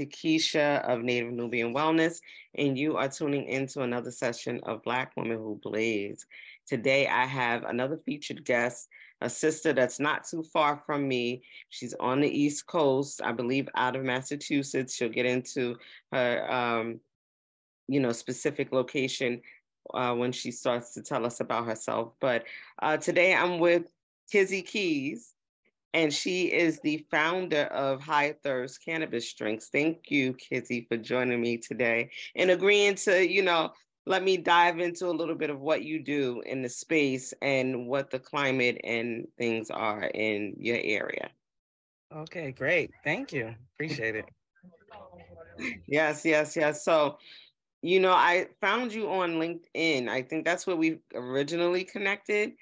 [0.00, 2.20] Takesha of Native Nubian Wellness,
[2.56, 6.26] and you are tuning into another session of Black Women Who Blaze.
[6.66, 8.88] Today, I have another featured guest,
[9.20, 11.42] a sister that's not too far from me.
[11.68, 14.94] She's on the East Coast, I believe, out of Massachusetts.
[14.94, 15.76] She'll get into
[16.12, 17.00] her, um,
[17.86, 19.42] you know, specific location
[19.92, 22.12] uh, when she starts to tell us about herself.
[22.20, 22.44] But
[22.80, 23.84] uh, today, I'm with
[24.30, 25.34] Kizzy Keys
[25.92, 29.68] and she is the founder of High Thirst Cannabis Drinks.
[29.68, 33.72] Thank you, Kizzy, for joining me today and agreeing to, you know,
[34.06, 37.86] let me dive into a little bit of what you do in the space and
[37.86, 41.30] what the climate and things are in your area.
[42.14, 42.90] Okay, great.
[43.04, 43.54] Thank you.
[43.74, 44.24] Appreciate it.
[45.86, 46.84] yes, yes, yes.
[46.84, 47.18] So,
[47.82, 50.08] you know, I found you on LinkedIn.
[50.08, 52.52] I think that's where we originally connected.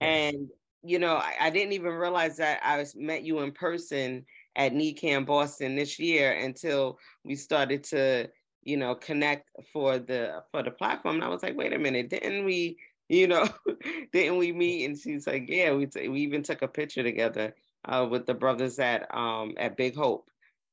[0.00, 0.48] And
[0.88, 4.24] you know, I, I, didn't even realize that I was, met you in person
[4.56, 8.28] at NECANN Boston this year until we started to,
[8.62, 11.16] you know, connect for the for the platform.
[11.16, 12.78] And I was like, wait a minute, didn't we,
[13.10, 13.46] you know,
[14.12, 14.86] didn't we meet?
[14.86, 18.34] And she's like, yeah, we t- we even took a picture together uh, with the
[18.34, 20.26] brothers at um at Big Hope,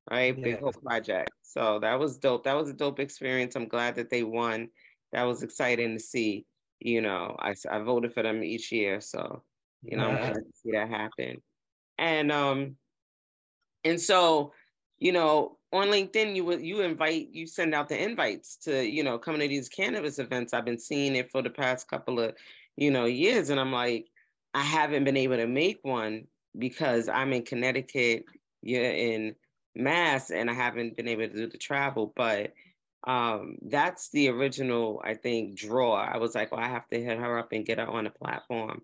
[0.09, 0.41] right?
[0.41, 1.31] Big Hope Project.
[1.41, 2.45] So that was dope.
[2.45, 3.55] That was a dope experience.
[3.55, 4.69] I'm glad that they won.
[5.11, 6.45] That was exciting to see.
[6.79, 9.43] You know, I I voted for them each year, so
[9.83, 11.41] you know, I'm to see that happen.
[11.97, 12.75] And um,
[13.83, 14.53] and so,
[14.97, 19.03] you know, on LinkedIn, you would you invite you send out the invites to you
[19.03, 20.53] know coming to these cannabis events.
[20.53, 22.35] I've been seeing it for the past couple of
[22.75, 24.07] you know years, and I'm like,
[24.53, 26.25] I haven't been able to make one
[26.57, 28.25] because I'm in Connecticut,
[28.61, 29.35] you're in
[29.75, 32.13] Mass, and I haven't been able to do the travel.
[32.15, 32.53] But
[33.05, 35.95] um, that's the original, I think, draw.
[35.95, 38.11] I was like, well, I have to hit her up and get her on a
[38.11, 38.81] platform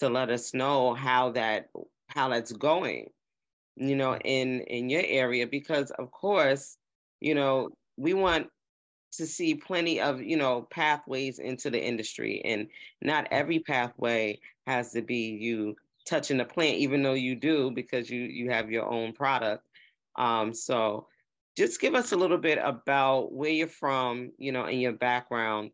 [0.00, 1.68] to let us know how that
[2.08, 3.08] how that's going
[3.76, 6.76] you know in in your area because of course
[7.20, 8.48] you know we want
[9.12, 12.68] to see plenty of you know pathways into the industry and
[13.02, 15.74] not every pathway has to be you
[16.06, 19.64] touching the plant even though you do because you you have your own product.
[20.16, 21.06] Um so
[21.56, 25.70] just give us a little bit about where you're from you know and your background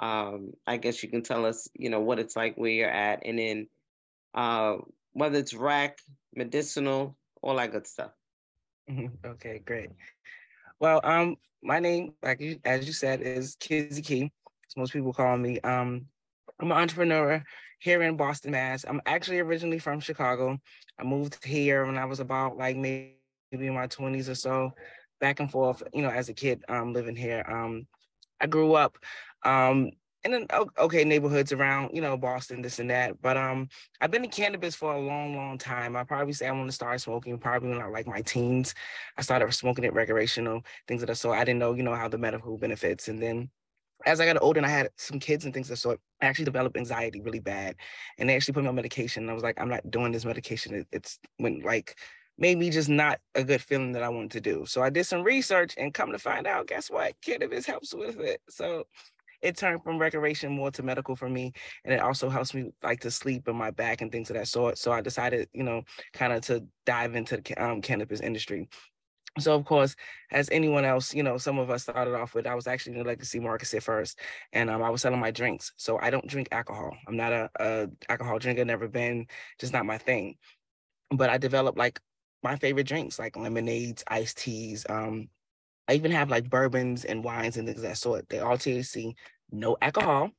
[0.00, 3.20] um, I guess you can tell us, you know, what it's like where you're at,
[3.24, 3.68] and then
[4.34, 4.76] uh,
[5.12, 5.98] whether it's rec,
[6.34, 8.12] medicinal, all that good stuff.
[9.24, 9.90] okay, great.
[10.80, 14.32] Well, um, my name, like as you said, is Kizzy Key.
[14.66, 15.60] As most people call me.
[15.60, 16.06] Um,
[16.58, 17.44] I'm an entrepreneur
[17.80, 18.84] here in Boston, Mass.
[18.88, 20.58] I'm actually originally from Chicago.
[20.98, 23.16] I moved here when I was about like maybe
[23.52, 24.72] in my 20s or so,
[25.20, 27.44] back and forth, you know, as a kid um, living here.
[27.48, 27.86] Um,
[28.40, 28.96] I grew up
[29.44, 29.90] um,
[30.24, 30.46] in an
[30.78, 33.20] okay neighborhoods around, you know, Boston, this and that.
[33.22, 33.68] But um,
[34.00, 35.96] I've been in cannabis for a long, long time.
[35.96, 38.74] I probably say I want to start smoking probably when I like my teens.
[39.16, 41.38] I started smoking it recreational, things of that sort.
[41.38, 43.08] I didn't know, you know, how the medical benefits.
[43.08, 43.50] And then
[44.06, 46.26] as I got older and I had some kids and things of that sort, I
[46.26, 47.76] actually developed anxiety really bad.
[48.18, 49.24] And they actually put me on medication.
[49.24, 50.74] And I was like, I'm not doing this medication.
[50.74, 51.98] It, it's when like
[52.40, 54.64] made me just not a good feeling that I wanted to do.
[54.66, 57.14] So I did some research and come to find out, guess what?
[57.22, 58.40] Cannabis helps with it.
[58.48, 58.84] So
[59.42, 61.52] it turned from recreation more to medical for me.
[61.84, 64.48] And it also helps me like to sleep in my back and things of that
[64.48, 64.78] sort.
[64.78, 68.68] So I decided, you know, kind of to dive into the um, cannabis industry.
[69.38, 69.94] So of course,
[70.32, 72.98] as anyone else, you know, some of us started off with, I was actually in
[72.98, 74.18] the legacy market at first,
[74.52, 75.72] and um, I was selling my drinks.
[75.76, 76.96] So I don't drink alcohol.
[77.06, 78.64] I'm not a, a alcohol drinker.
[78.64, 79.26] Never been,
[79.60, 80.34] just not my thing.
[81.12, 82.00] But I developed like
[82.42, 85.28] my favorite drinks, like lemonades, iced teas, um,
[85.90, 88.28] I even have like bourbons and wines and things of that sort.
[88.28, 89.14] They all THC,
[89.50, 90.30] no alcohol.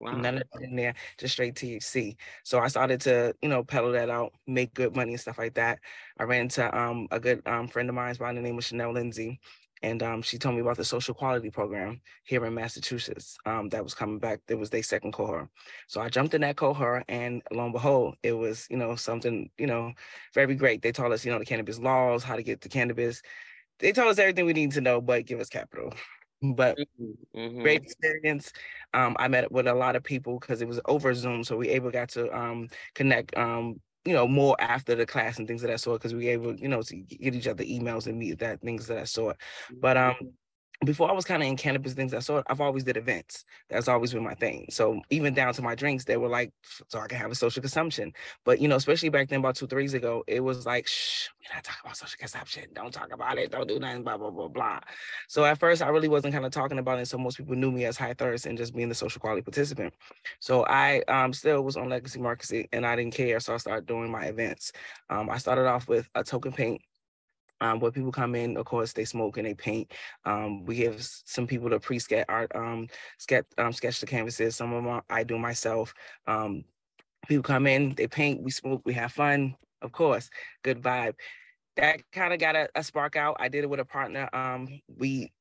[0.00, 0.12] Wow.
[0.12, 2.16] None of that in there, just straight THC.
[2.44, 5.52] So I started to, you know, peddle that out, make good money and stuff like
[5.54, 5.80] that.
[6.18, 8.92] I ran into um, a good um, friend of mine by the name of Chanel
[8.92, 9.38] Lindsay,
[9.82, 13.82] and um, she told me about the social equity program here in Massachusetts um, that
[13.82, 14.40] was coming back.
[14.48, 15.48] It was their second cohort.
[15.88, 19.50] So I jumped in that cohort, and lo and behold, it was, you know, something,
[19.58, 19.92] you know,
[20.34, 20.82] very great.
[20.82, 23.22] They taught us, you know, the cannabis laws, how to get the cannabis,
[23.80, 25.92] they told us everything we need to know, but give us capital.
[26.42, 27.38] But mm-hmm.
[27.38, 27.60] mm-hmm.
[27.60, 28.50] great experience.
[28.94, 31.68] Um, I met with a lot of people because it was over Zoom, so we
[31.68, 33.36] able got to um, connect.
[34.04, 36.68] You know, more after the class and things of that sort, because we able, you
[36.68, 39.36] know, to get each other emails and meet that things of that sort.
[39.80, 40.28] But um, mm-hmm
[40.84, 43.44] before I was kind of in cannabis things, I saw I've always did events.
[43.68, 44.66] That's always been my thing.
[44.70, 46.52] So even down to my drinks, they were like,
[46.88, 48.12] so I can have a social consumption.
[48.44, 51.28] But you know, especially back then, about two, three years ago, it was like, shh,
[51.38, 52.64] we're not talking about social consumption.
[52.72, 53.50] Don't talk about it.
[53.50, 54.04] Don't do nothing.
[54.04, 54.80] Blah blah blah blah.
[55.28, 57.06] So at first, I really wasn't kind of talking about it.
[57.06, 59.92] So most people knew me as high thirst and just being the social equity participant.
[60.38, 63.38] So I um still was on legacy marketing and I didn't care.
[63.40, 64.72] So I started doing my events.
[65.10, 66.80] Um, I started off with a token paint
[67.60, 69.92] um, where people come in, of course, they smoke and they paint.
[70.24, 74.56] Um, we give some people to pre-sketch art, um, sketch, um, sketch the canvases.
[74.56, 75.94] Some of them I do myself.
[76.26, 76.64] Um,
[77.28, 79.56] people come in, they paint, we smoke, we have fun.
[79.82, 80.28] Of course,
[80.62, 81.14] good vibe.
[81.76, 83.36] That kind of got a, a, spark out.
[83.40, 84.28] I did it with a partner.
[84.32, 85.32] Um, we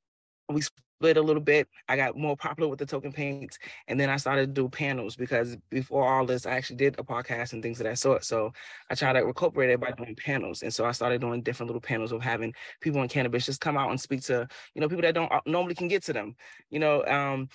[0.48, 0.62] we
[1.00, 1.70] split a little bit.
[1.88, 3.58] I got more popular with the token paints,
[3.88, 7.04] and then I started to do panels because before all this, I actually did a
[7.04, 8.26] podcast and things of that sort.
[8.26, 8.52] So
[8.90, 11.82] I tried to incorporate it by doing panels, and so I started doing different little
[11.82, 15.04] panels of having people in cannabis just come out and speak to you know people
[15.04, 16.36] that don't uh, normally can get to them.
[16.70, 17.48] You know, um,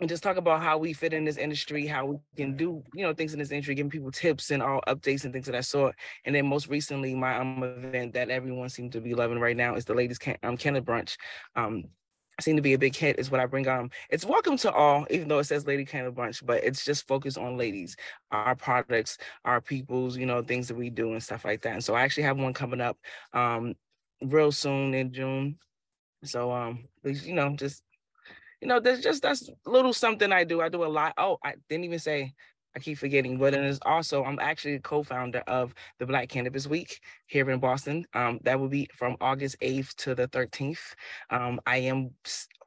[0.00, 3.04] and just talk about how we fit in this industry, how we can do, you
[3.04, 5.64] know, things in this industry, giving people tips and all updates and things of that
[5.64, 5.94] sort.
[6.24, 9.76] And then most recently, my um, event that everyone seems to be loving right now
[9.76, 11.16] is the ladies can um Canada brunch.
[11.54, 11.84] Um,
[12.40, 13.90] seem to be a big hit is what I bring on.
[14.10, 17.38] It's welcome to all, even though it says Lady Canada Brunch, but it's just focused
[17.38, 17.96] on ladies,
[18.30, 21.74] our products, our peoples, you know, things that we do and stuff like that.
[21.74, 22.96] And so I actually have one coming up
[23.32, 23.74] um
[24.22, 25.58] real soon in June.
[26.24, 27.82] So um, you know, just
[28.60, 30.60] you know, there's just that's little something I do.
[30.60, 31.14] I do a lot.
[31.18, 32.32] Oh, I didn't even say
[32.74, 36.66] I keep forgetting, but it is also I'm actually a co-founder of the Black Cannabis
[36.66, 38.06] Week here in Boston.
[38.14, 40.94] Um, that will be from August 8th to the 13th.
[41.30, 42.10] Um, I am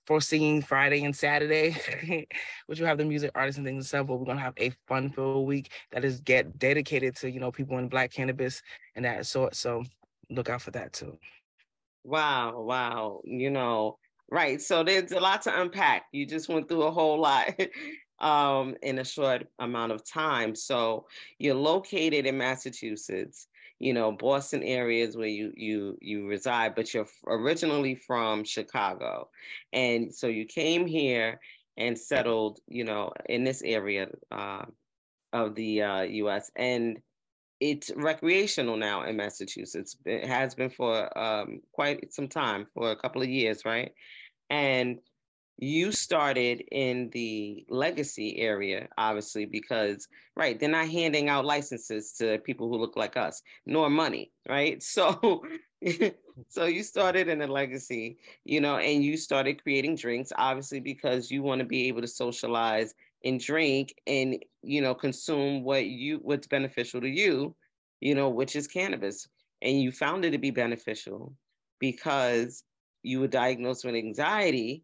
[0.06, 1.76] foreseeing Friday and Saturday,
[2.68, 4.08] which will have the music artists and things and stuff.
[4.08, 7.78] But we're gonna have a fun-filled week that is get dedicated to you know people
[7.80, 8.62] in Black cannabis
[8.96, 9.56] and that sort.
[9.56, 9.84] So
[10.30, 11.18] look out for that too.
[12.04, 13.22] Wow, wow.
[13.24, 13.98] You know,
[14.30, 14.62] right.
[14.62, 16.04] So there's a lot to unpack.
[16.12, 17.60] You just went through a whole lot.
[18.20, 20.56] um, in a short amount of time.
[20.56, 21.08] So
[21.40, 23.48] you're located in Massachusetts,
[23.80, 29.30] you know, Boston areas where you you you reside, but you're originally from Chicago,
[29.74, 31.40] and so you came here
[31.78, 34.64] and settled, you know, in this area uh,
[35.34, 36.50] of the uh, U.S.
[36.56, 37.00] and
[37.60, 39.96] it's recreational now in Massachusetts.
[40.06, 43.94] It has been for um, quite some time, for a couple of years, right?
[44.50, 45.00] And
[45.58, 52.38] you started in the legacy area obviously because right they're not handing out licenses to
[52.40, 54.84] people who look like us nor money right?
[54.96, 55.44] So
[56.50, 61.30] so you started in the legacy you know and you started creating drinks obviously because
[61.30, 62.94] you want to be able to socialize
[63.24, 67.56] and drink and you know consume what you what's beneficial to you
[68.02, 69.28] you know which is cannabis.
[69.62, 71.34] And you found it to be beneficial
[71.80, 72.64] because
[73.02, 74.84] you were diagnosed with anxiety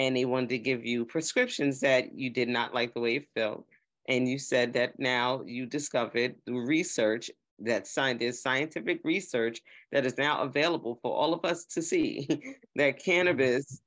[0.00, 3.28] and they wanted to give you prescriptions that you did not like the way it
[3.34, 3.66] felt.
[4.08, 7.86] And you said that now you discovered through research that
[8.18, 9.60] there's scientific research
[9.92, 12.26] that is now available for all of us to see
[12.76, 13.82] that cannabis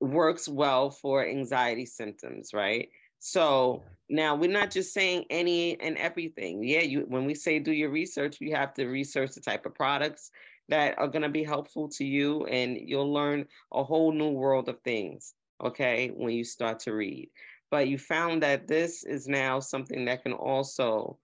[0.00, 2.88] works well for anxiety symptoms, right?
[3.18, 6.64] So now we're not just saying any and everything.
[6.64, 9.74] Yeah, you when we say do your research, you have to research the type of
[9.74, 10.30] products
[10.70, 14.68] that are going to be helpful to you and you'll learn a whole new world
[14.68, 17.28] of things okay when you start to read.
[17.70, 21.18] But you found that this is now something that can also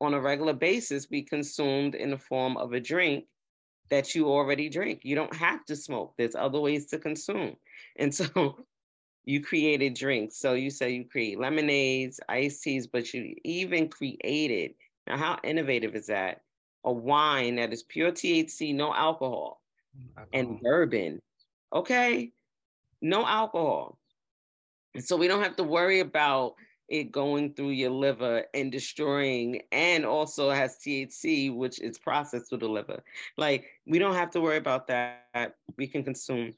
[0.00, 3.26] on a regular basis be consumed in the form of a drink
[3.90, 5.00] that you already drink.
[5.04, 6.14] You don't have to smoke.
[6.16, 7.56] There's other ways to consume.
[7.96, 8.64] And so
[9.24, 10.38] you created drinks.
[10.38, 14.74] So you say you create lemonades iced teas but you even created
[15.06, 16.42] now how innovative is that
[16.84, 19.62] a wine that is pure THC, no alcohol,
[20.16, 20.28] alcohol.
[20.32, 21.20] and bourbon.
[21.72, 22.32] Okay,
[23.00, 23.98] no alcohol.
[24.94, 26.54] And so we don't have to worry about
[26.88, 32.58] it going through your liver and destroying, and also has THC, which is processed through
[32.58, 33.02] the liver.
[33.38, 35.54] Like we don't have to worry about that.
[35.78, 36.52] We can consume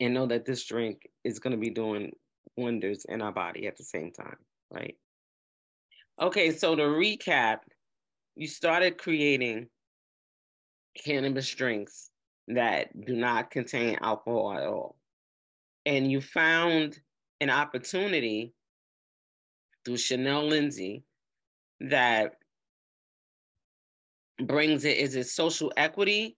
[0.00, 2.12] and know that this drink is going to be doing
[2.56, 4.36] wonders in our body at the same time,
[4.70, 4.96] right?
[6.20, 7.60] Okay, so to recap,
[8.36, 9.68] you started creating
[11.04, 12.10] cannabis drinks
[12.48, 14.96] that do not contain alcohol at all.
[15.86, 16.98] And you found
[17.40, 18.52] an opportunity
[19.84, 21.04] through Chanel Lindsay
[21.80, 22.34] that
[24.42, 26.36] brings it is it social equity?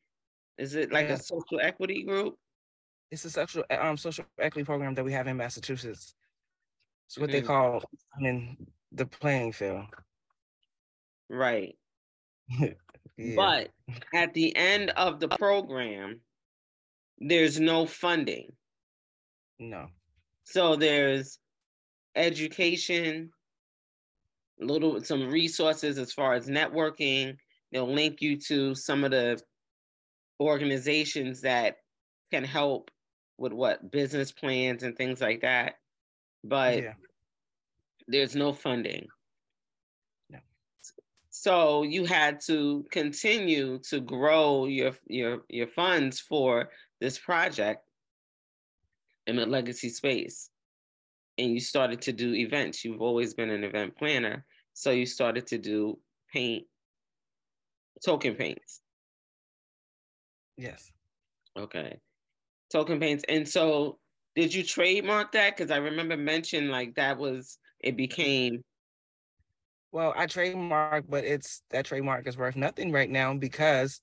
[0.58, 1.14] Is it like yeah.
[1.14, 2.36] a social equity group?
[3.10, 6.14] It's a social um social equity program that we have in Massachusetts.
[7.06, 7.40] It's what mm-hmm.
[7.40, 7.82] they call
[8.16, 9.86] I mean the playing field.
[11.28, 11.76] Right.
[13.16, 13.34] yeah.
[13.36, 13.70] But
[14.14, 16.20] at the end of the program,
[17.18, 18.52] there's no funding.
[19.58, 19.86] No.
[20.44, 21.38] So there's
[22.16, 23.30] education,
[24.58, 27.36] little some resources as far as networking.
[27.70, 29.40] They'll link you to some of the
[30.40, 31.76] organizations that
[32.30, 32.90] can help
[33.38, 35.74] with what business plans and things like that.
[36.44, 36.92] But yeah.
[38.08, 39.06] there's no funding.
[41.42, 46.70] So you had to continue to grow your your your funds for
[47.00, 47.84] this project
[49.26, 50.50] in the legacy space.
[51.38, 52.84] And you started to do events.
[52.84, 54.44] You've always been an event planner.
[54.74, 55.98] So you started to do
[56.32, 56.64] paint
[58.04, 58.80] token paints.
[60.56, 60.92] Yes.
[61.58, 61.98] Okay.
[62.70, 63.24] Token paints.
[63.28, 63.98] And so
[64.36, 65.56] did you trademark that?
[65.56, 68.62] Because I remember mentioning like that was it became
[69.92, 74.00] well, I trademark, but it's that trademark is worth nothing right now because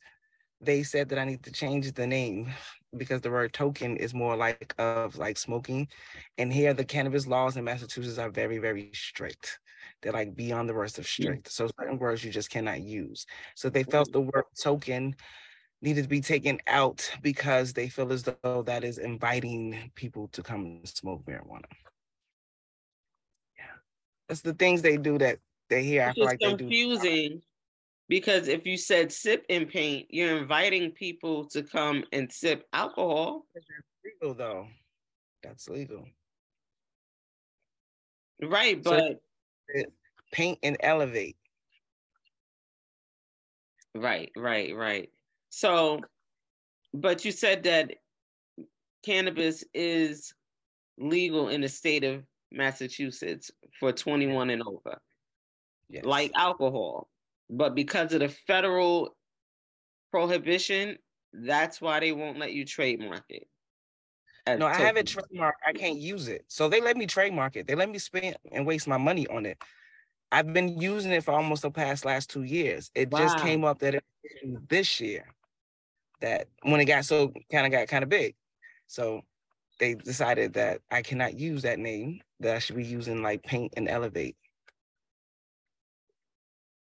[0.62, 2.51] they said that I need to change the name
[2.96, 5.88] because the word token is more like of like smoking.
[6.38, 9.60] And here the cannabis laws in Massachusetts are very, very strict.
[10.01, 11.51] They're like beyond the worst of strict.
[11.51, 13.25] So certain words you just cannot use.
[13.55, 15.15] So they felt the word token
[15.81, 20.43] needed to be taken out because they feel as though that is inviting people to
[20.43, 21.63] come and smoke marijuana.
[23.58, 23.77] Yeah.
[24.27, 26.03] That's the things they do that they hear.
[26.03, 27.41] I like confusing
[28.07, 33.45] because if you said sip and paint, you're inviting people to come and sip alcohol.
[33.53, 33.67] That's
[34.03, 34.67] legal though.
[35.43, 36.05] That's legal.
[38.41, 39.19] Right, but
[39.75, 39.83] so
[40.31, 41.38] paint and elevate.
[43.95, 45.09] Right, right, right.
[45.49, 45.99] So,
[46.93, 47.95] but you said that
[49.03, 50.33] cannabis is
[50.97, 54.99] legal in the state of Massachusetts for 21 and over,
[55.89, 56.05] yes.
[56.05, 57.10] like alcohol.
[57.50, 59.15] But because of the federal
[60.12, 60.98] prohibition,
[61.34, 63.48] that's why they won't let you trademark it.
[64.58, 65.55] No, I have it trademark.
[65.67, 66.43] I can't use it.
[66.48, 67.67] So they let me trademark it.
[67.67, 69.58] They let me spend and waste my money on it.
[70.31, 72.91] I've been using it for almost the past last two years.
[72.96, 73.19] It wow.
[73.19, 74.03] just came up that it,
[74.69, 75.25] this year
[76.22, 78.36] that when it got so kind of got kind of big.
[78.88, 79.22] So
[79.79, 83.74] they decided that I cannot use that name, that I should be using like paint
[83.77, 84.36] and elevate.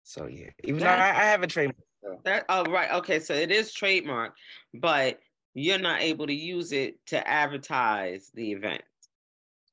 [0.09, 1.77] So yeah, even though I, I have a trademark.
[2.25, 4.35] That oh right, okay, so it is trademark,
[4.73, 5.19] but
[5.55, 8.83] you're not able to use it to advertise the event.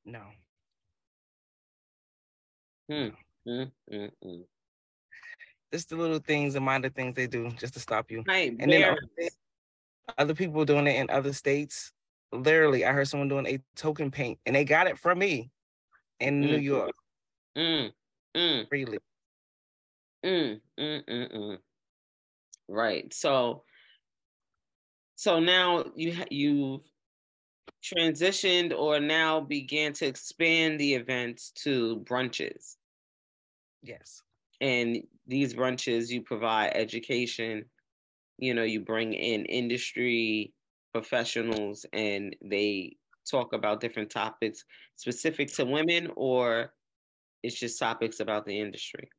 [0.05, 0.21] No.
[2.89, 3.09] Hmm.
[3.47, 4.43] Mm, mm, mm.
[5.71, 8.23] Just the little things, the minor things they do just to stop you.
[8.27, 8.55] Right.
[8.59, 8.95] And then
[10.17, 11.91] other people doing it in other states.
[12.31, 15.51] Literally, I heard someone doing a token paint and they got it from me
[16.19, 16.41] in.
[16.41, 16.91] New York.
[17.55, 17.91] Mm.
[18.35, 18.67] Mm.
[18.67, 18.97] Freely.
[20.23, 20.61] Mm.
[20.79, 21.05] Mm.
[21.05, 21.31] Mm.
[21.33, 21.63] Mm.
[22.67, 23.13] Right.
[23.13, 23.63] So
[25.15, 26.91] so now you you've
[27.83, 32.77] transitioned or now began to expand the events to brunches.
[33.81, 34.23] Yes.
[34.61, 37.65] And these brunches you provide education
[38.39, 40.53] you know you bring in industry
[40.93, 42.97] professionals and they
[43.29, 44.65] talk about different topics
[44.95, 46.73] specific to women or
[47.43, 49.09] it's just topics about the industry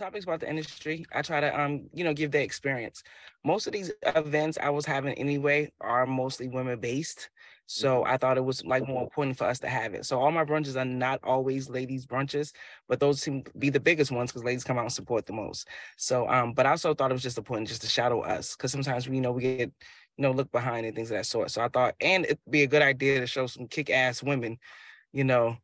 [0.00, 3.02] topics about the industry i try to um you know give the experience
[3.44, 7.30] most of these events i was having anyway are mostly women based
[7.72, 8.12] so mm-hmm.
[8.12, 10.04] I thought it was like more important for us to have it.
[10.04, 12.52] So all my brunches are not always ladies brunches,
[12.88, 15.32] but those seem to be the biggest ones because ladies come out and support the
[15.32, 15.68] most.
[15.96, 18.72] So um, but I also thought it was just important just to shadow us because
[18.72, 21.52] sometimes we you know we get you know look behind and things of that sort.
[21.52, 24.58] So I thought and it'd be a good idea to show some kick ass women,
[25.12, 25.56] you know,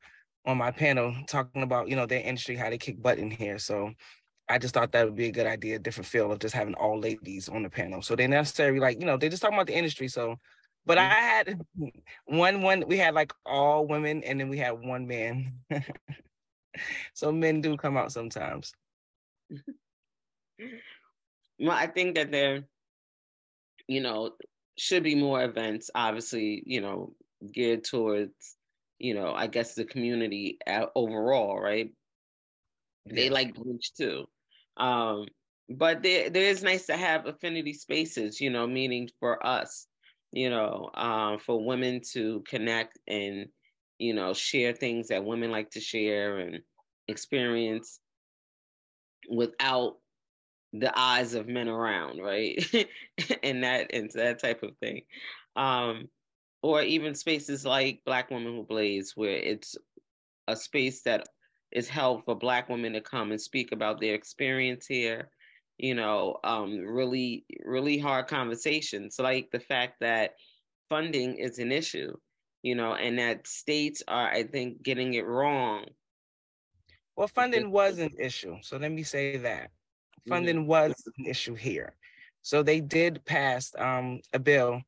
[0.44, 3.58] on my panel talking about you know their industry how they kick butt in here.
[3.58, 3.94] So
[4.48, 7.00] I just thought that would be a good idea, different feel of just having all
[7.00, 8.00] ladies on the panel.
[8.00, 10.08] So they necessarily like, you know, they just talking about the industry.
[10.08, 10.38] So
[10.86, 11.10] but mm-hmm.
[11.10, 11.60] I had
[12.26, 15.52] one one we had like all women and then we had one man.
[17.14, 18.72] so men do come out sometimes.
[21.58, 22.64] Well, I think that there,
[23.88, 24.32] you know,
[24.76, 27.14] should be more events, obviously, you know,
[27.50, 28.56] geared towards,
[28.98, 31.90] you know, I guess the community uh, overall, right?
[33.06, 34.26] They like brunch too.
[34.76, 35.26] Um,
[35.68, 39.88] but there, there is nice to have affinity spaces, you know, meaning for us
[40.32, 43.46] you know, um, for women to connect and,
[43.98, 46.60] you know, share things that women like to share and
[47.08, 48.00] experience
[49.30, 49.96] without
[50.72, 52.62] the eyes of men around, right?
[53.42, 55.02] and that and that type of thing.
[55.56, 56.08] Um,
[56.62, 59.76] or even spaces like Black Women Who Blaze, where it's
[60.48, 61.25] a space that
[61.76, 65.30] is held for Black women to come and speak about their experience here
[65.78, 70.34] you know, um, really, really hard conversations, like the fact that
[70.88, 72.16] funding is an issue,
[72.62, 75.84] you know, and that states are, I think, getting it wrong.
[77.14, 78.56] Well, funding was an issue.
[78.62, 79.70] So let me say that
[80.28, 80.66] funding mm-hmm.
[80.66, 81.94] was an issue here.
[82.42, 84.80] So they did pass um, a bill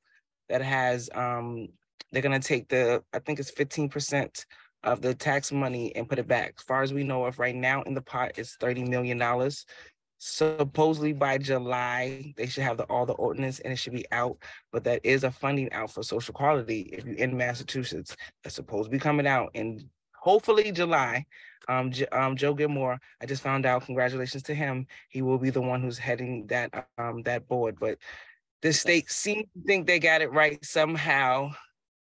[0.48, 1.68] that has, um,
[2.12, 4.44] they're going to take the, I think it's 15%
[4.84, 6.54] of the tax money and put it back.
[6.58, 9.20] As far as we know of right now in the pot, is $30 million
[10.18, 14.36] supposedly by July they should have the, all the ordinance and it should be out.
[14.72, 16.90] But that is a funding out for social equity.
[16.92, 21.24] If you're in Massachusetts, that's supposed to be coming out in hopefully July.
[21.68, 23.84] Um, um, Joe Gilmore, I just found out.
[23.84, 24.86] Congratulations to him.
[25.10, 27.76] He will be the one who's heading that um that board.
[27.78, 27.98] But
[28.62, 31.52] the state seems to think they got it right somehow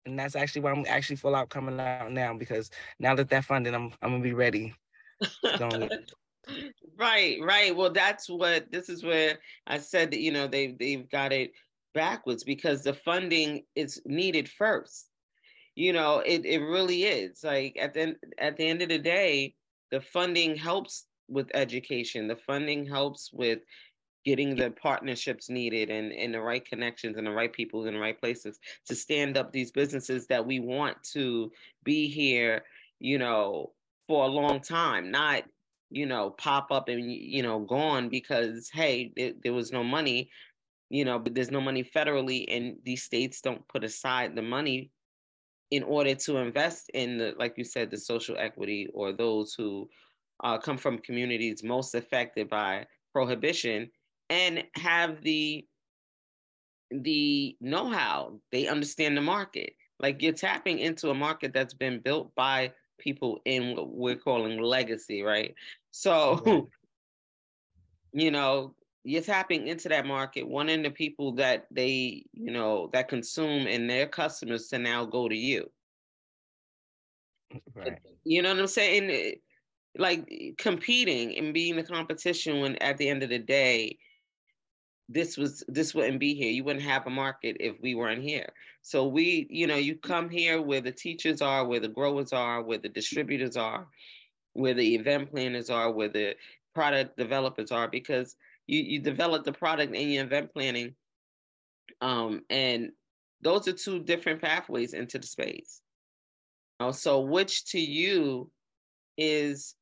[0.05, 3.45] and that's actually why I'm actually full out coming out now because now that that
[3.45, 4.73] funding, I'm I'm gonna be ready.
[6.97, 7.75] right, right.
[7.75, 11.51] Well, that's what this is where I said that you know they they've got it
[11.93, 15.07] backwards because the funding is needed first.
[15.75, 17.43] You know, it it really is.
[17.43, 19.55] Like at the at the end of the day,
[19.91, 22.27] the funding helps with education.
[22.27, 23.59] The funding helps with
[24.23, 27.99] getting the partnerships needed and, and the right connections and the right people in the
[27.99, 31.51] right places to stand up these businesses that we want to
[31.83, 32.63] be here,
[32.99, 33.71] you know,
[34.07, 35.43] for a long time, not,
[35.89, 40.29] you know, pop up and, you know, gone because, hey, there, there was no money,
[40.89, 44.91] you know, but there's no money federally and these states don't put aside the money
[45.71, 49.89] in order to invest in the, like you said, the social equity or those who
[50.43, 53.89] uh, come from communities most affected by prohibition
[54.31, 55.67] and have the
[56.89, 58.39] the know-how.
[58.51, 59.73] They understand the market.
[59.99, 64.61] Like you're tapping into a market that's been built by people in what we're calling
[64.61, 65.53] legacy right?
[65.91, 66.69] So
[68.13, 68.73] you know
[69.03, 73.89] you're tapping into that market wanting the people that they you know that consume and
[73.89, 75.69] their customers to now go to you.
[77.75, 77.99] Right.
[78.23, 79.35] you know what i'm saying?
[79.97, 83.97] Like competing and being the competition when at the end of the day
[85.09, 86.51] this was this wouldn't be here.
[86.51, 88.49] You wouldn't have a market if we weren't here.
[88.81, 92.61] So we you know you come here where the teachers are where the growers are
[92.61, 93.87] where the distributors are
[94.53, 96.35] where the event planners are where the
[96.73, 98.35] product developers are because
[98.67, 100.95] you you develop the product in your event planning
[102.01, 102.91] um and
[103.41, 105.81] those are two different pathways into the space.
[106.91, 108.49] So which to you
[109.17, 109.75] is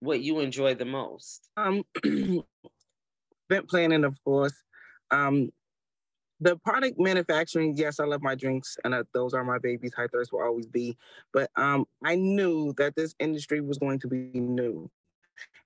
[0.00, 1.48] what you enjoy the most?
[1.56, 1.84] Um
[3.50, 4.54] event planning, of course.
[5.10, 5.50] Um,
[6.40, 9.94] the product manufacturing, yes, I love my drinks, and uh, those are my babies.
[9.94, 10.96] High thirst will always be.
[11.32, 14.90] But um, I knew that this industry was going to be new.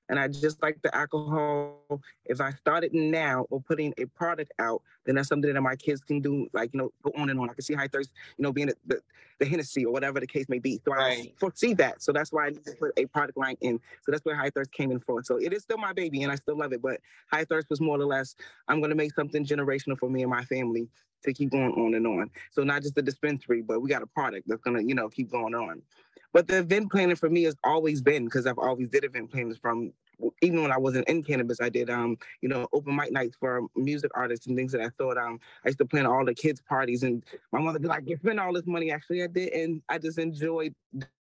[0.08, 2.00] And I just like the alcohol.
[2.24, 6.00] If I started now or putting a product out, then that's something that my kids
[6.00, 7.50] can do, like, you know, go on and on.
[7.50, 9.00] I can see high thirst, you know, being the,
[9.38, 10.80] the, Hennessy or whatever the case may be.
[10.84, 11.28] So right.
[11.28, 12.02] I foresee that.
[12.02, 13.78] So that's why I need to put a product line in.
[14.02, 15.22] So that's where high thirst came in for.
[15.22, 16.82] So it is still my baby and I still love it.
[16.82, 17.00] But
[17.30, 18.34] high thirst was more or less,
[18.66, 20.88] I'm going to make something generational for me and my family
[21.24, 22.30] to keep going on and on.
[22.50, 25.08] So not just the dispensary, but we got a product that's going to, you know,
[25.08, 25.82] keep going on.
[26.32, 29.54] But the event planning for me has always been because I've always did event planning
[29.54, 29.92] from
[30.42, 33.62] even when I wasn't in cannabis, I did um, you know, open mic nights for
[33.76, 36.60] music artists and things that I thought um I used to plan all the kids'
[36.60, 38.90] parties and my mother be like, you spend all this money.
[38.90, 40.74] Actually, I did, and I just enjoyed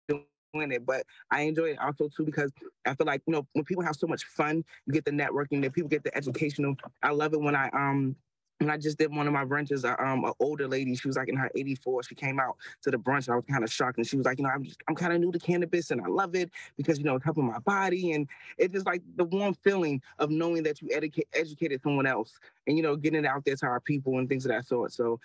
[0.10, 0.86] doing it.
[0.86, 2.52] But I enjoy it also too because
[2.86, 5.62] I feel like, you know, when people have so much fun, you get the networking,
[5.64, 6.76] that people get the educational.
[7.02, 8.16] I love it when I um
[8.64, 9.86] and I just did one of my brunches.
[9.86, 12.04] Uh, um, an older lady, she was like in her 84.
[12.04, 13.98] She came out to the brunch, and I was kind of shocked.
[13.98, 16.02] And she was like, you know, I'm just, I'm kind of new to cannabis, and
[16.02, 19.26] I love it because you know it's helping my body, and it's just like the
[19.26, 23.28] warm feeling of knowing that you educate educated someone else, and you know, getting it
[23.28, 24.94] out there to our people and things of that sort.
[24.94, 25.20] So,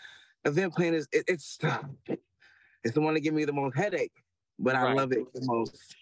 [0.45, 1.59] event planners, it, it's
[2.85, 4.13] it's the one that give me the most headache,
[4.59, 4.91] but right.
[4.91, 5.97] I love it the most.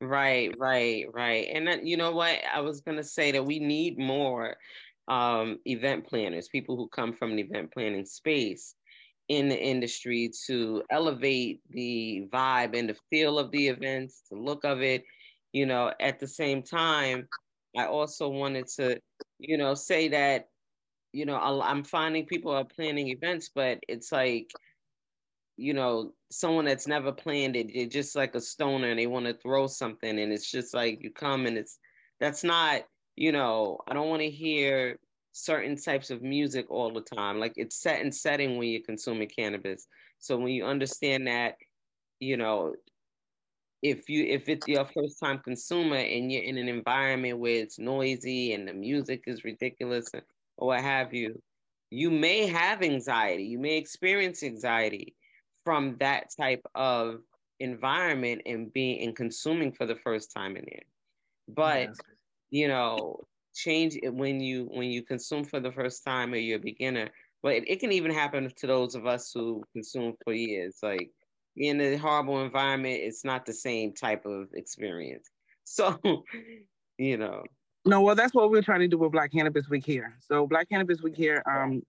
[0.00, 1.48] Right, right, right.
[1.52, 2.38] And then, you know what?
[2.52, 4.56] I was going to say that we need more
[5.08, 8.74] um, event planners, people who come from an event planning space
[9.28, 14.64] in the industry to elevate the vibe and the feel of the events, the look
[14.64, 15.04] of it.
[15.52, 17.28] You know, at the same time,
[17.76, 19.00] I also wanted to,
[19.38, 20.48] you know, say that,
[21.12, 24.50] you know, I'm finding people are planning events, but it's like,
[25.56, 29.26] you know, someone that's never planned it, they're just like a stoner and they want
[29.26, 30.18] to throw something.
[30.18, 31.78] And it's just like you come and it's,
[32.18, 32.82] that's not
[33.16, 34.98] you know, I don't want to hear
[35.32, 37.38] certain types of music all the time.
[37.38, 39.86] Like it's set and setting when you're consuming cannabis.
[40.18, 41.56] So when you understand that,
[42.20, 42.74] you know,
[43.82, 47.78] if you if it's your first time consumer and you're in an environment where it's
[47.78, 50.10] noisy and the music is ridiculous
[50.56, 51.40] or what have you,
[51.90, 53.44] you may have anxiety.
[53.44, 55.14] You may experience anxiety
[55.64, 57.20] from that type of
[57.60, 60.82] environment and being and consuming for the first time in there.
[61.48, 62.00] But yes
[62.54, 63.18] you know,
[63.52, 67.10] change it when you when you consume for the first time or you're a beginner.
[67.42, 70.76] But it, it can even happen to those of us who consume for years.
[70.80, 71.10] Like
[71.56, 75.28] in a horrible environment, it's not the same type of experience.
[75.66, 75.98] So,
[76.98, 77.42] you know.
[77.86, 80.14] No, well, that's what we're trying to do with Black Cannabis Week here.
[80.20, 81.80] So Black Cannabis Week here, um,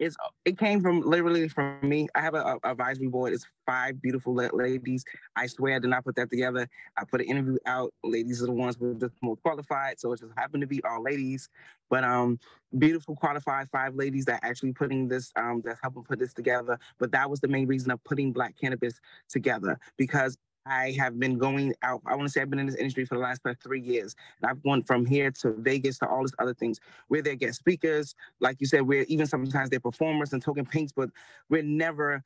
[0.00, 2.08] it's it came from literally from me.
[2.14, 3.34] I have a, a advisory board.
[3.34, 5.04] It's five beautiful ladies.
[5.36, 6.68] I swear I did not put that together.
[6.96, 7.92] I put an interview out.
[8.02, 11.02] Ladies are the ones are the most qualified, so it just happened to be all
[11.02, 11.50] ladies.
[11.90, 12.38] But um,
[12.78, 16.78] beautiful qualified five ladies that actually putting this um that's helping put this together.
[16.98, 21.38] But that was the main reason of putting Black cannabis together because I have been
[21.38, 22.02] going out.
[22.06, 24.14] I want to say I've been in this industry for the last uh, three years.
[24.40, 27.54] And I've gone from here to Vegas to all these other things where they get
[27.54, 28.14] speakers.
[28.40, 31.10] Like you said, we're even sometimes they're performers and token pinks, but
[31.48, 32.22] we're never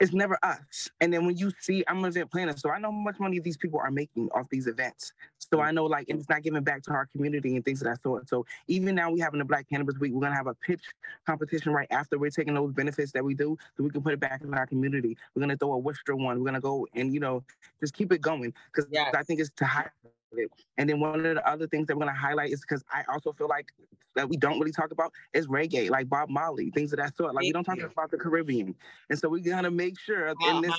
[0.00, 0.88] it's never us.
[1.00, 3.38] And then when you see, I'm an event planner, so I know how much money
[3.38, 5.12] these people are making off these events.
[5.38, 5.64] So mm.
[5.64, 8.02] I know like and it's not giving back to our community and things of that
[8.02, 8.28] sort.
[8.28, 10.82] So even now we having a Black Cannabis Week, we're gonna have a pitch
[11.26, 14.20] competition right after we're taking those benefits that we do, so we can put it
[14.20, 15.16] back in our community.
[15.34, 16.38] We're gonna throw a Worcester one.
[16.38, 17.44] We're gonna go and you know
[17.80, 19.14] just keep it going because yes.
[19.14, 19.92] I think it's to highlight
[20.32, 20.50] it.
[20.76, 23.32] And then one of the other things that we're gonna highlight is because I also
[23.32, 23.68] feel like
[24.14, 27.34] that we don't really talk about is reggae, like Bob Marley, things of that sort.
[27.34, 27.86] Like Thank we don't talk you.
[27.86, 28.74] about the Caribbean,
[29.10, 30.74] and so we're gonna make sure in this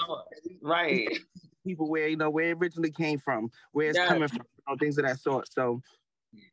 [0.61, 1.07] right
[1.65, 4.07] people where you know where it originally came from, where it's yes.
[4.07, 5.51] coming from, you know, things of that sort.
[5.51, 5.81] So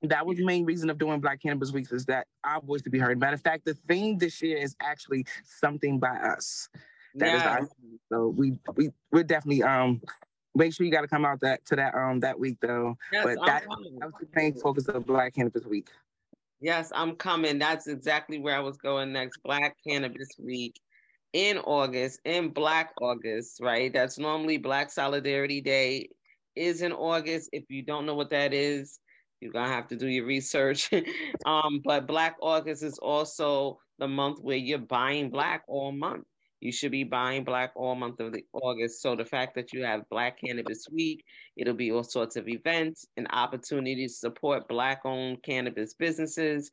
[0.03, 2.91] that was the main reason of doing Black Cannabis Weeks is that our voice to
[2.91, 3.19] be heard.
[3.19, 6.69] Matter of fact, the theme this year is actually something by us.
[7.17, 7.37] That yeah.
[7.37, 7.69] is our,
[8.11, 10.01] so we we we're definitely um
[10.57, 12.97] make sure you got to come out that to that um that week though.
[13.13, 15.89] Yes, but that, that was the main focus of Black Cannabis Week.
[16.61, 17.59] Yes, I'm coming.
[17.59, 19.43] That's exactly where I was going next.
[19.45, 20.81] Black Cannabis Week
[21.33, 23.93] in August, in Black August, right?
[23.93, 26.09] That's normally Black Solidarity Day
[26.55, 27.51] is in August.
[27.53, 28.99] If you don't know what that is,
[29.41, 30.91] you're gonna have to do your research.
[31.47, 36.25] um, but Black August is also the month where you're buying black all month.
[36.61, 39.03] You should be buying black all month of the August.
[39.03, 41.25] So the fact that you have Black Cannabis Week,
[41.57, 46.71] it'll be all sorts of events and opportunities to support black-owned cannabis businesses.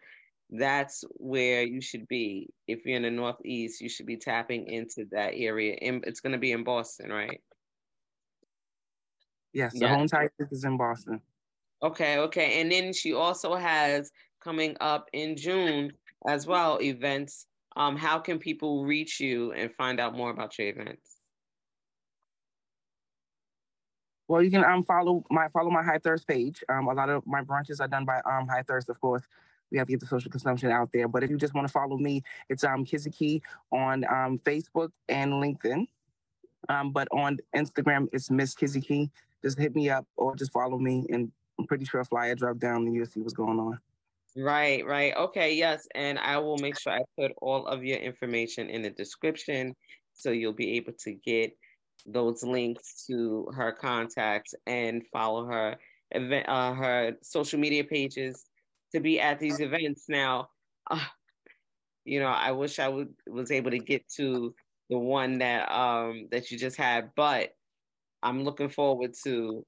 [0.50, 2.50] That's where you should be.
[2.68, 5.78] If you're in the Northeast, you should be tapping into that area.
[5.82, 7.42] And It's going to be in Boston, right?
[9.52, 9.96] Yes, the yeah.
[9.96, 11.22] home site is in Boston.
[11.84, 12.62] Okay, okay.
[12.62, 15.92] And then she also has coming up in June
[16.28, 20.70] as well events um, how can people reach you and find out more about your
[20.70, 21.18] events?
[24.28, 26.64] Well, you can um follow my follow my High Thirst page.
[26.70, 29.24] Um, a lot of my brunches are done by um High Thirst, of course.
[29.72, 31.08] We have to get the social consumption out there.
[31.08, 34.92] But if you just want to follow me, it's um Kizzy Key on um Facebook
[35.10, 35.88] and LinkedIn.
[36.70, 39.12] Um, but on Instagram, it's Miss Kizzy.
[39.42, 42.58] Just hit me up or just follow me, and I'm pretty sure a flyer drop
[42.58, 43.80] down and you'll see what's going on.
[44.36, 45.16] Right, right.
[45.16, 45.88] Okay, yes.
[45.94, 49.76] And I will make sure I put all of your information in the description
[50.14, 51.52] so you'll be able to get
[52.06, 55.78] those links to her contacts and follow her
[56.12, 58.46] event uh, her social media pages
[58.94, 60.48] to be at these events now
[60.92, 61.06] uh,
[62.06, 64.54] you know i wish i would was able to get to
[64.90, 67.52] the one that um that you just had but
[68.24, 69.66] i'm looking forward to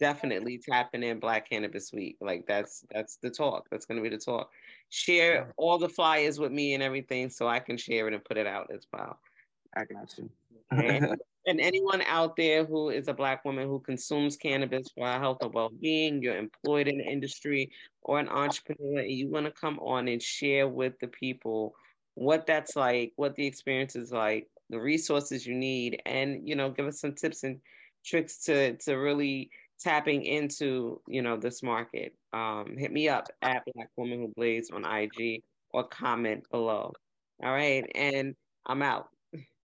[0.00, 2.16] definitely tapping in Black Cannabis Week.
[2.20, 3.68] Like that's that's the talk.
[3.70, 4.50] That's gonna be the talk.
[4.88, 8.38] Share all the flyers with me and everything so I can share it and put
[8.38, 9.18] it out as well.
[9.76, 10.30] I got you.
[10.70, 15.38] and, and anyone out there who is a black woman who consumes cannabis for health
[15.42, 17.70] or well-being, you're employed in the industry
[18.02, 21.74] or an entrepreneur, and you want to come on and share with the people
[22.14, 26.70] what that's like, what the experience is like, the resources you need, and you know,
[26.70, 27.60] give us some tips and
[28.04, 33.62] tricks to to really tapping into you know this market um, hit me up at
[33.74, 36.92] black woman who blaze on ig or comment below.
[37.42, 38.34] All right and
[38.66, 39.08] i'm out